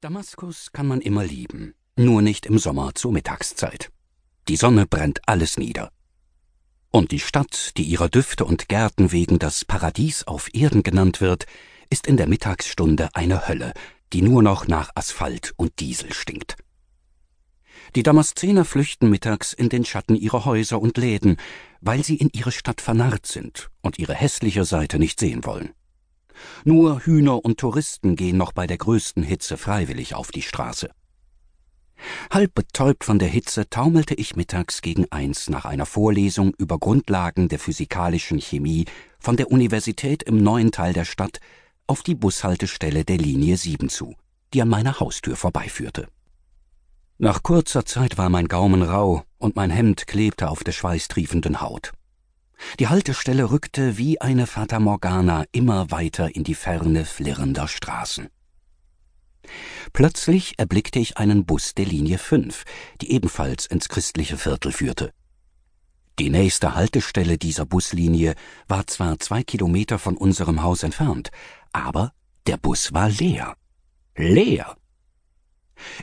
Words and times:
Damaskus 0.00 0.70
kann 0.72 0.86
man 0.86 1.00
immer 1.00 1.24
lieben, 1.24 1.74
nur 1.96 2.22
nicht 2.22 2.46
im 2.46 2.60
Sommer 2.60 2.94
zur 2.94 3.10
Mittagszeit. 3.10 3.90
Die 4.46 4.54
Sonne 4.54 4.86
brennt 4.86 5.18
alles 5.26 5.56
nieder. 5.56 5.90
Und 6.92 7.10
die 7.10 7.18
Stadt, 7.18 7.76
die 7.76 7.82
ihrer 7.82 8.08
Düfte 8.08 8.44
und 8.44 8.68
Gärten 8.68 9.10
wegen 9.10 9.40
das 9.40 9.64
Paradies 9.64 10.24
auf 10.24 10.54
Erden 10.54 10.84
genannt 10.84 11.20
wird, 11.20 11.46
ist 11.90 12.06
in 12.06 12.16
der 12.16 12.28
Mittagsstunde 12.28 13.08
eine 13.14 13.48
Hölle, 13.48 13.72
die 14.12 14.22
nur 14.22 14.40
noch 14.40 14.68
nach 14.68 14.92
Asphalt 14.94 15.52
und 15.56 15.80
Diesel 15.80 16.12
stinkt. 16.12 16.54
Die 17.96 18.04
Damaszener 18.04 18.64
flüchten 18.64 19.10
mittags 19.10 19.52
in 19.52 19.68
den 19.68 19.84
Schatten 19.84 20.14
ihrer 20.14 20.44
Häuser 20.44 20.80
und 20.80 20.96
Läden, 20.96 21.38
weil 21.80 22.04
sie 22.04 22.18
in 22.18 22.30
ihre 22.32 22.52
Stadt 22.52 22.80
vernarrt 22.80 23.26
sind 23.26 23.68
und 23.80 23.98
ihre 23.98 24.14
hässliche 24.14 24.64
Seite 24.64 25.00
nicht 25.00 25.18
sehen 25.18 25.44
wollen. 25.44 25.72
Nur 26.64 27.00
Hühner 27.00 27.44
und 27.44 27.58
Touristen 27.58 28.16
gehen 28.16 28.36
noch 28.36 28.52
bei 28.52 28.66
der 28.66 28.78
größten 28.78 29.22
Hitze 29.22 29.56
freiwillig 29.56 30.14
auf 30.14 30.30
die 30.30 30.42
Straße. 30.42 30.90
Halb 32.30 32.54
betäubt 32.54 33.04
von 33.04 33.18
der 33.18 33.28
Hitze 33.28 33.68
taumelte 33.68 34.14
ich 34.14 34.36
mittags 34.36 34.82
gegen 34.82 35.10
eins 35.10 35.50
nach 35.50 35.64
einer 35.64 35.86
Vorlesung 35.86 36.54
über 36.56 36.78
Grundlagen 36.78 37.48
der 37.48 37.58
physikalischen 37.58 38.40
Chemie 38.40 38.84
von 39.18 39.36
der 39.36 39.50
Universität 39.50 40.22
im 40.22 40.38
neuen 40.38 40.70
Teil 40.70 40.92
der 40.92 41.04
Stadt 41.04 41.40
auf 41.86 42.02
die 42.02 42.14
Bushaltestelle 42.14 43.04
der 43.04 43.18
Linie 43.18 43.56
7 43.56 43.88
zu, 43.88 44.14
die 44.54 44.62
an 44.62 44.68
meiner 44.68 45.00
Haustür 45.00 45.36
vorbeiführte. 45.36 46.08
Nach 47.18 47.42
kurzer 47.42 47.84
Zeit 47.84 48.16
war 48.16 48.28
mein 48.28 48.46
Gaumen 48.46 48.82
rau 48.82 49.24
und 49.38 49.56
mein 49.56 49.70
Hemd 49.70 50.06
klebte 50.06 50.48
auf 50.48 50.62
der 50.62 50.72
schweißtriefenden 50.72 51.60
Haut. 51.60 51.92
Die 52.78 52.88
Haltestelle 52.88 53.50
rückte 53.50 53.98
wie 53.98 54.20
eine 54.20 54.46
Fata 54.46 54.80
Morgana 54.80 55.44
immer 55.52 55.90
weiter 55.90 56.34
in 56.34 56.44
die 56.44 56.54
Ferne 56.54 57.04
flirrender 57.04 57.68
Straßen. 57.68 58.28
Plötzlich 59.92 60.58
erblickte 60.58 60.98
ich 60.98 61.16
einen 61.16 61.46
Bus 61.46 61.74
der 61.74 61.86
Linie 61.86 62.18
5, 62.18 62.64
die 63.00 63.12
ebenfalls 63.12 63.66
ins 63.66 63.88
christliche 63.88 64.36
Viertel 64.36 64.72
führte. 64.72 65.12
Die 66.18 66.30
nächste 66.30 66.74
Haltestelle 66.74 67.38
dieser 67.38 67.64
Buslinie 67.64 68.34
war 68.66 68.86
zwar 68.86 69.18
zwei 69.20 69.44
Kilometer 69.44 69.98
von 69.98 70.16
unserem 70.16 70.62
Haus 70.62 70.82
entfernt, 70.82 71.30
aber 71.72 72.12
der 72.46 72.56
Bus 72.56 72.92
war 72.92 73.08
leer. 73.08 73.56
Leer! 74.16 74.76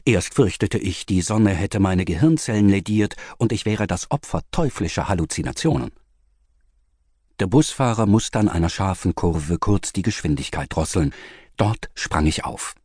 Erst 0.05 0.33
fürchtete 0.33 0.77
ich, 0.77 1.05
die 1.05 1.21
Sonne 1.21 1.49
hätte 1.49 1.81
meine 1.81 2.05
Gehirnzellen 2.05 2.69
lediert 2.69 3.15
und 3.37 3.51
ich 3.51 3.65
wäre 3.65 3.87
das 3.87 4.09
Opfer 4.09 4.41
teuflischer 4.51 5.09
Halluzinationen. 5.09 5.91
Der 7.39 7.47
Busfahrer 7.47 8.05
musste 8.05 8.39
an 8.39 8.47
einer 8.47 8.69
scharfen 8.69 9.13
Kurve 9.13 9.57
kurz 9.57 9.91
die 9.91 10.03
Geschwindigkeit 10.03 10.67
drosseln. 10.73 11.13
Dort 11.57 11.89
sprang 11.93 12.25
ich 12.27 12.45
auf. 12.45 12.75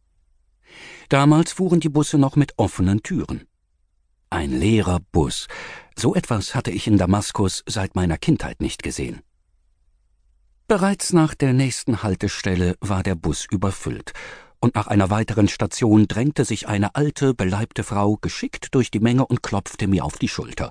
Damals 1.08 1.52
fuhren 1.52 1.78
die 1.78 1.88
Busse 1.88 2.18
noch 2.18 2.34
mit 2.34 2.54
offenen 2.56 3.02
Türen. 3.02 3.46
Ein 4.28 4.50
leerer 4.50 5.00
Bus. 5.12 5.46
So 5.96 6.14
etwas 6.14 6.54
hatte 6.54 6.70
ich 6.72 6.86
in 6.86 6.98
Damaskus 6.98 7.62
seit 7.66 7.94
meiner 7.94 8.18
Kindheit 8.18 8.60
nicht 8.60 8.82
gesehen. 8.82 9.20
Bereits 10.66 11.12
nach 11.12 11.34
der 11.34 11.52
nächsten 11.52 12.02
Haltestelle 12.02 12.76
war 12.80 13.02
der 13.02 13.16
Bus 13.16 13.46
überfüllt, 13.50 14.12
und 14.60 14.74
nach 14.74 14.86
einer 14.86 15.10
weiteren 15.10 15.48
Station 15.48 16.06
drängte 16.06 16.44
sich 16.44 16.68
eine 16.68 16.94
alte, 16.94 17.34
beleibte 17.34 17.82
Frau 17.82 18.18
geschickt 18.20 18.74
durch 18.74 18.90
die 18.90 19.00
Menge 19.00 19.26
und 19.26 19.42
klopfte 19.42 19.88
mir 19.88 20.04
auf 20.04 20.18
die 20.18 20.28
Schulter. 20.28 20.70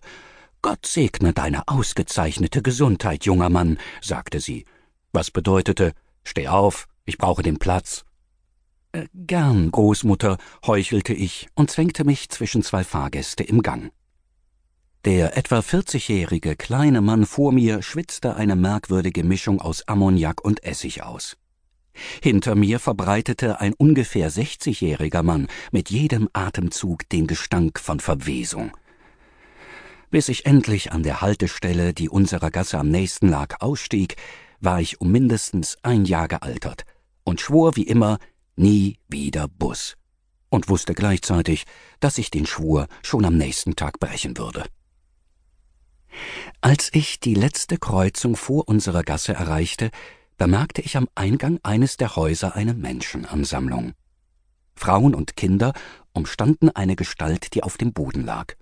Gott 0.61 0.85
segne 0.85 1.31
deine 1.31 1.67
ausgezeichnete 1.67 2.61
Gesundheit, 2.61 3.23
junger 3.25 3.49
Mann, 3.49 3.77
sagte 4.01 4.41
sie, 4.41 4.65
was 5.13 5.31
bedeutete 5.31 5.93
Steh 6.25 6.49
auf, 6.49 6.87
ich 7.05 7.17
brauche 7.17 7.43
den 7.43 7.59
Platz. 7.59 8.03
Äh, 8.91 9.07
gern, 9.13 9.71
Großmutter, 9.71 10.37
heuchelte 10.65 11.13
ich 11.13 11.47
und 11.55 11.71
zwängte 11.71 12.03
mich 12.03 12.29
zwischen 12.29 12.61
zwei 12.61 12.83
Fahrgäste 12.83 13.43
im 13.43 13.61
Gang. 13.61 13.91
Der 15.05 15.37
etwa 15.37 15.61
vierzigjährige 15.61 16.57
kleine 16.57 16.99
Mann 16.99 17.25
vor 17.25 17.53
mir 17.53 17.81
schwitzte 17.81 18.35
eine 18.35 18.57
merkwürdige 18.57 19.23
Mischung 19.23 19.61
aus 19.61 19.87
Ammoniak 19.87 20.43
und 20.43 20.63
Essig 20.63 21.03
aus. 21.03 21.37
Hinter 22.21 22.55
mir 22.55 22.79
verbreitete 22.79 23.61
ein 23.61 23.73
ungefähr 23.73 24.29
sechzigjähriger 24.29 25.23
Mann 25.23 25.47
mit 25.71 25.89
jedem 25.89 26.27
Atemzug 26.33 27.07
den 27.09 27.27
Gestank 27.27 27.79
von 27.79 28.01
Verwesung 28.01 28.73
bis 30.09 30.29
ich 30.29 30.45
endlich 30.45 30.91
an 30.91 31.03
der 31.03 31.21
Haltestelle, 31.21 31.93
die 31.93 32.09
unserer 32.09 32.51
Gasse 32.51 32.77
am 32.77 32.89
nächsten 32.89 33.29
lag, 33.29 33.61
ausstieg, 33.61 34.15
war 34.59 34.81
ich 34.81 34.99
um 35.01 35.11
mindestens 35.11 35.77
ein 35.83 36.05
Jahr 36.05 36.27
gealtert 36.27 36.85
und 37.23 37.41
schwor 37.41 37.75
wie 37.75 37.83
immer 37.83 38.17
nie 38.55 38.97
wieder 39.07 39.47
Bus 39.47 39.95
und 40.49 40.67
wusste 40.67 40.93
gleichzeitig, 40.93 41.65
dass 41.99 42.17
ich 42.17 42.31
den 42.31 42.45
Schwur 42.45 42.87
schon 43.03 43.25
am 43.25 43.37
nächsten 43.37 43.75
Tag 43.75 43.99
brechen 43.99 44.37
würde. 44.37 44.65
Als 46.59 46.89
ich 46.91 47.19
die 47.19 47.35
letzte 47.35 47.77
Kreuzung 47.77 48.35
vor 48.35 48.67
unserer 48.67 49.03
Gasse 49.03 49.33
erreichte, 49.33 49.91
bemerkte 50.37 50.81
ich 50.81 50.97
am 50.97 51.07
Eingang 51.15 51.59
eines 51.63 51.97
der 51.97 52.15
Häuser 52.15 52.55
eine 52.55 52.73
Menschenansammlung. 52.73 53.93
Frauen 54.75 55.13
und 55.13 55.35
Kinder 55.35 55.73
umstanden 56.13 56.69
eine 56.69 56.95
Gestalt, 56.95 57.53
die 57.53 57.63
auf 57.63 57.77
dem 57.77 57.93
Boden 57.93 58.25
lag. 58.25 58.55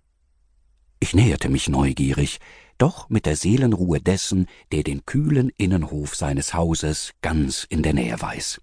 Ich 1.00 1.14
näherte 1.14 1.50
mich 1.50 1.70
neugierig, 1.70 2.40
doch 2.78 3.10
mit 3.10 3.26
der 3.26 3.36
Seelenruhe 3.36 4.00
dessen, 4.00 4.48
der 4.72 4.84
den 4.84 5.06
kühlen 5.06 5.50
Innenhof 5.58 6.16
seines 6.16 6.54
Hauses 6.54 7.12
ganz 7.22 7.66
in 7.70 7.84
der 7.84 7.94
Nähe 7.94 8.20
weiß. 8.20 8.62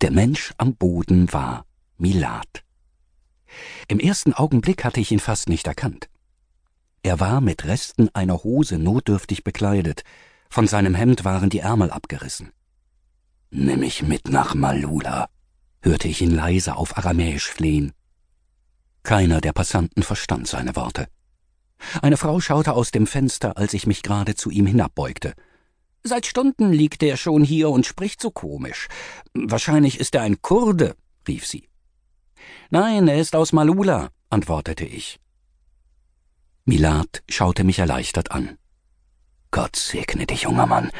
Der 0.00 0.10
Mensch 0.10 0.52
am 0.58 0.74
Boden 0.76 1.32
war 1.32 1.66
Milad. 1.96 2.64
Im 3.88 4.00
ersten 4.00 4.32
Augenblick 4.32 4.84
hatte 4.84 5.00
ich 5.00 5.12
ihn 5.12 5.20
fast 5.20 5.48
nicht 5.48 5.66
erkannt. 5.66 6.08
Er 7.02 7.20
war 7.20 7.40
mit 7.40 7.64
Resten 7.66 8.08
einer 8.14 8.44
Hose 8.44 8.78
notdürftig 8.78 9.44
bekleidet, 9.44 10.02
von 10.48 10.66
seinem 10.66 10.94
Hemd 10.94 11.24
waren 11.24 11.50
die 11.50 11.58
Ärmel 11.58 11.90
abgerissen. 11.90 12.52
Nimm 13.50 13.80
mich 13.80 14.02
mit 14.02 14.28
nach 14.28 14.54
Malula, 14.54 15.28
hörte 15.82 16.08
ich 16.08 16.22
ihn 16.22 16.34
leise 16.34 16.76
auf 16.76 16.96
Aramäisch 16.96 17.46
flehen. 17.46 17.92
Keiner 19.04 19.42
der 19.42 19.52
Passanten 19.52 20.02
verstand 20.02 20.48
seine 20.48 20.74
Worte. 20.76 21.08
Eine 22.00 22.16
Frau 22.16 22.40
schaute 22.40 22.72
aus 22.72 22.90
dem 22.90 23.06
Fenster, 23.06 23.58
als 23.58 23.74
ich 23.74 23.86
mich 23.86 24.02
gerade 24.02 24.34
zu 24.34 24.50
ihm 24.50 24.66
hinabbeugte. 24.66 25.34
Seit 26.02 26.24
Stunden 26.26 26.72
liegt 26.72 27.02
er 27.02 27.18
schon 27.18 27.44
hier 27.44 27.68
und 27.68 27.86
spricht 27.86 28.20
so 28.20 28.30
komisch. 28.30 28.88
Wahrscheinlich 29.34 30.00
ist 30.00 30.14
er 30.14 30.22
ein 30.22 30.40
Kurde, 30.40 30.96
rief 31.28 31.46
sie. 31.46 31.68
Nein, 32.70 33.06
er 33.06 33.18
ist 33.18 33.36
aus 33.36 33.52
Malula, 33.52 34.08
antwortete 34.30 34.84
ich. 34.84 35.20
Milad 36.64 37.22
schaute 37.28 37.62
mich 37.62 37.78
erleichtert 37.78 38.32
an. 38.32 38.56
Gott 39.50 39.76
segne 39.76 40.26
dich, 40.26 40.42
junger 40.42 40.66
Mann. 40.66 40.90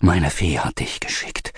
Meine 0.00 0.30
Fee 0.30 0.58
hat 0.58 0.78
dich 0.78 1.00
geschickt. 1.00 1.54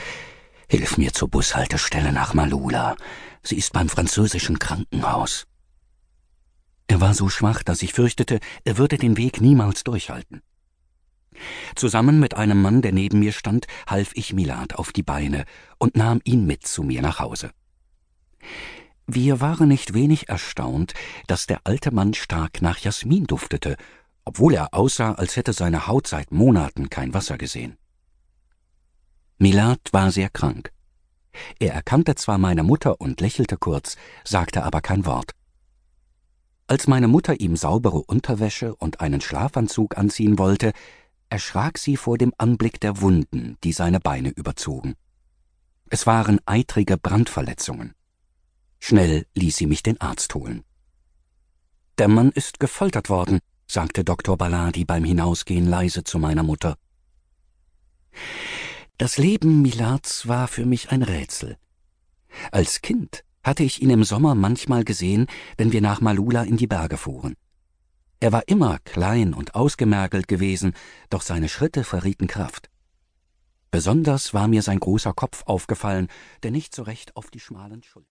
Hilf 0.69 0.97
mir 0.97 1.13
zur 1.13 1.29
Bushaltestelle 1.29 2.13
nach 2.13 2.35
Malula. 2.35 2.97
Sie 3.43 3.57
ist 3.57 3.73
beim 3.73 3.89
französischen 3.89 4.61
Krankenhaus. 4.61 5.47
Er 6.89 7.01
war 7.01 7.15
so 7.15 7.29
schwach, 7.29 7.63
dass 7.63 7.83
ich 7.83 7.93
fürchtete, 7.93 8.41
er 8.65 8.79
würde 8.79 8.99
den 8.99 9.17
Weg 9.17 9.41
niemals 9.41 9.85
durchhalten. 9.85 10.43
Zusammen 11.75 12.21
mit 12.21 12.35
einem 12.35 12.61
Mann, 12.61 12.83
der 12.83 12.93
neben 12.93 13.21
mir 13.21 13.33
stand, 13.33 13.67
half 13.87 14.13
ich 14.15 14.33
Milad 14.33 14.75
auf 14.75 14.93
die 14.93 15.03
Beine 15.03 15.45
und 15.79 15.97
nahm 15.97 16.21
ihn 16.25 16.47
mit 16.47 16.67
zu 16.67 16.83
mir 16.83 17.03
nach 17.03 17.19
Hause. 17.19 17.51
Wir 19.07 19.41
waren 19.41 19.69
nicht 19.69 19.95
wenig 19.95 20.29
erstaunt, 20.29 20.95
dass 21.27 21.47
der 21.47 21.61
alte 21.65 21.93
Mann 21.93 22.15
stark 22.15 22.63
nach 22.63 22.79
Jasmin 22.79 23.25
duftete, 23.25 23.77
obwohl 24.25 24.55
er 24.55 24.73
aussah, 24.73 25.13
als 25.13 25.37
hätte 25.37 25.53
seine 25.53 25.87
Haut 25.87 26.07
seit 26.07 26.31
Monaten 26.31 26.91
kein 26.91 27.13
Wasser 27.13 27.39
gesehen. 27.39 27.77
Milad 29.39 29.81
war 29.91 30.13
sehr 30.13 30.31
krank. 30.31 30.71
Er 31.59 31.73
erkannte 31.73 32.15
zwar 32.15 32.39
meine 32.39 32.63
Mutter 32.63 33.01
und 33.01 33.21
lächelte 33.21 33.57
kurz, 33.57 33.97
sagte 34.25 34.63
aber 34.63 34.81
kein 34.81 35.05
Wort. 35.05 35.33
Als 36.73 36.87
meine 36.87 37.07
Mutter 37.07 37.39
ihm 37.39 37.55
saubere 37.55 37.99
Unterwäsche 37.99 38.75
und 38.75 39.03
einen 39.03 39.21
Schlafanzug 39.21 39.99
anziehen 39.99 40.39
wollte, 40.39 40.73
erschrak 41.29 41.77
sie 41.77 41.99
vor 41.99 42.17
dem 42.17 42.33
Anblick 42.39 42.81
der 42.81 43.03
Wunden, 43.03 43.59
die 43.63 43.75
seine 43.75 44.01
Beine 44.01 44.31
überzogen. 44.31 44.95
Es 45.91 46.07
waren 46.07 46.41
eitrige 46.47 46.97
Brandverletzungen. 46.97 47.93
Schnell 48.79 49.27
ließ 49.35 49.55
sie 49.55 49.67
mich 49.67 49.83
den 49.83 50.01
Arzt 50.01 50.35
holen. 50.35 50.65
Der 51.99 52.09
Mann 52.09 52.31
ist 52.31 52.59
gefoltert 52.59 53.11
worden, 53.11 53.41
sagte 53.67 54.03
Dr. 54.03 54.39
Balladi 54.39 54.87
beim 54.87 55.05
Hinausgehen 55.05 55.69
leise 55.69 56.05
zu 56.05 56.19
meiner 56.19 56.43
Mutter. 56.43 56.79
Das 58.97 59.19
Leben 59.19 59.61
Milads 59.61 60.27
war 60.27 60.49
für 60.49 60.65
mich 60.65 60.91
ein 60.91 61.03
Rätsel. 61.03 61.59
Als 62.51 62.81
Kind 62.81 63.25
hatte 63.43 63.63
ich 63.63 63.83
ihn 63.83 63.91
im 63.91 64.05
Sommer 64.05 64.35
manchmal 64.35 64.85
gesehen, 64.85 65.27
wenn 65.57 65.73
wir 65.73 65.81
nach 65.81 66.01
Malula 66.01 66.43
in 66.43 66.57
die 66.57 66.67
Berge 66.67 66.97
fuhren. 66.97 67.35
Er 68.21 68.33
war 68.33 68.47
immer 68.47 68.79
klein 68.85 69.35
und 69.35 69.55
ausgemergelt 69.55 70.29
gewesen, 70.29 70.75
doch 71.11 71.23
seine 71.23 71.49
Schritte 71.49 71.83
verrieten 71.83 72.29
Kraft. 72.29 72.71
Besonders 73.73 74.35
war 74.35 74.49
mir 74.49 74.63
sein 74.63 74.79
großer 74.79 75.13
Kopf 75.13 75.43
aufgefallen, 75.47 76.09
der 76.43 76.51
nicht 76.51 76.75
so 76.75 76.83
recht 76.83 77.17
auf 77.17 77.31
die 77.31 77.41
schmalen 77.41 77.83
Schultern 77.83 78.01